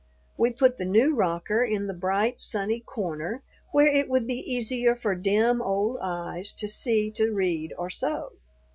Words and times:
We 0.35 0.49
put 0.51 0.79
the 0.79 0.85
new 0.85 1.13
rocker 1.13 1.63
in 1.63 1.85
the 1.85 1.93
bright, 1.93 2.41
sunny 2.41 2.79
corner, 2.79 3.43
where 3.71 3.85
it 3.85 4.09
would 4.09 4.25
be 4.25 4.39
easier 4.51 4.95
for 4.95 5.13
dim 5.13 5.61
old 5.61 5.99
eyes 6.01 6.53
to 6.53 6.67
see 6.67 7.11
to 7.11 7.31
read 7.31 7.71
or 7.77 7.91
sew. 7.91 8.31